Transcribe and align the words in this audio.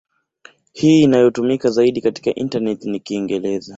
Hii 0.73 1.03
inayotumika 1.03 1.69
zaidi 1.69 2.01
katika 2.01 2.33
intaneti 2.35 2.89
ni 2.89 2.99
Kiingereza. 2.99 3.69